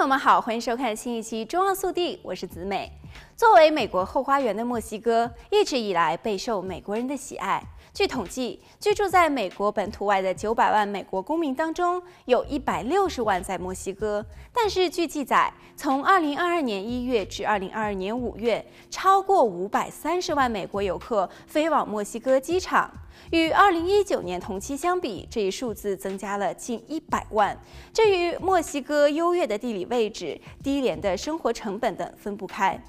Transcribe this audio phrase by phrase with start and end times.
[0.00, 2.90] 朋友们好，欢迎收看新一期《中澳速递》，我是子美。
[3.36, 7.62] 作为美国后花园的墨西哥，一直以来备受美国人的喜爱。
[7.92, 14.24] 据统计，居住在美国本土外的九百万美国公民当中，有一百六十万在墨西哥。
[14.52, 22.88] 但是据记载，从二零二二年一月至二零二二年五月，超过五百三十万美国游客飞往墨西哥机场。
[23.32, 27.58] 与二零一九年同期相比，这一数字增加了近一百万。
[27.92, 32.80] 这与墨西哥优越的地理位置、低廉的生活成本等分不开。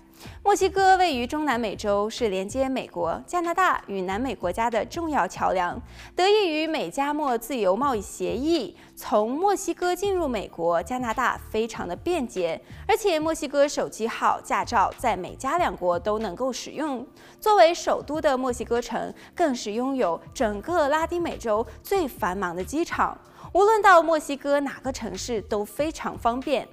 [0.44, 5.80] 墨西哥位于中南美洲，是连接美国、加拿大与南美国家的重要桥梁。
[6.16, 12.60] 得益于美加墨自由贸易协议，从墨西哥进入美国、加拿大非常的便捷。
[12.88, 17.06] 而且，墨西哥手机号驾照在美加两国都能够使用。
[17.40, 23.18] 作为首都的墨西哥城，更是拥有整个拉丁美洲最繁忙的机场。
[23.54, 26.68] 无论到墨西哥哪个城市都非常方便。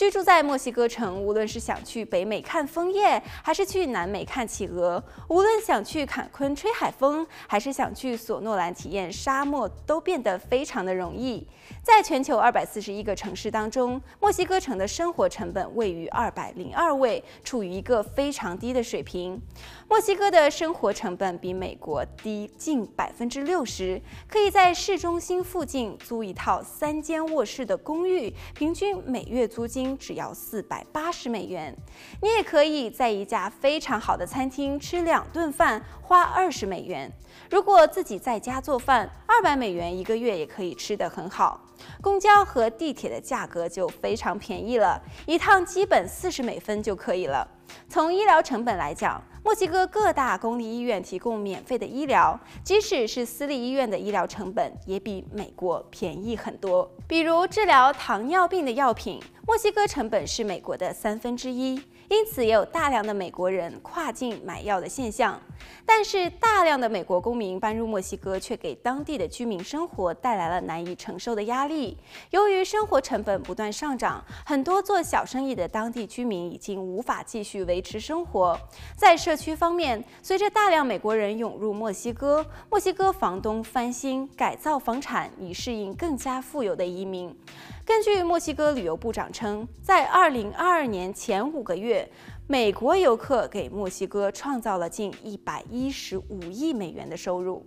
[0.00, 4.98] 居住在墨西哥城，无论是想去北美看枫叶，还是去南美看企鹅；
[5.28, 11.46] 无论想去坎昆吹海风，还是想去索诺兰体验沙漠，都变得非常的容易。
[11.82, 19.38] 在全球二百四十一个城市当中，墨西哥城的生活成本位于二百零二位，处于一个非常低的水平。
[19.86, 29.89] 墨西哥的生活成本比美国低近百分之六十，可以在市中心附近租一套三间卧室的公寓，平均每月租金。
[29.96, 31.76] 只要四百八十美元，
[32.22, 37.10] 你也可以在一家非常好的餐厅吃两顿饭，花二十美元。
[37.50, 41.60] 如果自己在家做饭，二百美元一个月也可以吃得很好。
[42.02, 47.46] 公交和地铁的价格就非常便宜了，一趟基本四十美分就可以了。
[47.88, 56.88] 从医疗成本来讲，墨西哥各大公立医院提供免费的医疗，即使是私立医院的医疗成本也比美国便宜很多。
[57.08, 61.80] 比如治疗糖尿病的药品，墨西哥成本是美国的三分之一。
[62.10, 65.40] 因此，也有大量的美国人跨境买药的现象。
[65.86, 71.96] 但是，大量的美国公民搬入墨西哥，却给当地的居民生活带来了难以承受的压力。
[72.30, 78.58] 由于生活成本不断上涨，很多做小生意的当地居民已经无法继续维持生活。
[78.96, 87.32] 在生社区方面，随着大量美国人涌入墨西哥，墨西哥房东翻新改造房产，以适应更加富有的移民。
[87.84, 92.10] 根据墨西哥旅游部长称，在2022年前五个月，
[92.48, 97.64] 美国游客给墨西哥创造了近115亿美元的收入。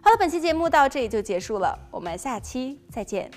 [0.00, 3.28] 好了，本期节目到这里就结束了，我们下期再见。